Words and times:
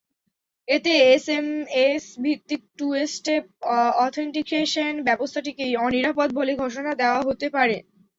এতে 0.67 0.91
এসএমএস-ভিত্তিক 1.09 2.61
two-step 2.77 3.43
authentication 4.05 4.93
ব্যবস্থাটিকে 5.07 5.65
অনিরাপদ 5.79 6.29
বলে 6.39 6.53
ঘোষণা 6.63 6.91
দেওয়া 7.01 7.19
হতে 7.27 7.47
পারে। 7.55 7.77